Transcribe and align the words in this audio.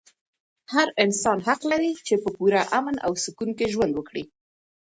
هر 0.73 0.87
انسان 1.03 1.37
حق 1.47 1.61
لري 1.71 1.91
چې 2.07 2.13
په 2.23 2.29
پوره 2.37 2.61
امن 2.79 2.95
او 3.05 3.11
سکون 3.23 3.49
کې 3.57 3.71
ژوند 3.73 3.93
وکړي. 3.95 4.23